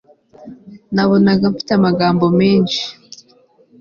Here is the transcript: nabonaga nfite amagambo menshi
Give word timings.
nabonaga 0.93 1.43
nfite 1.51 1.71
amagambo 1.75 2.25
menshi 2.39 2.81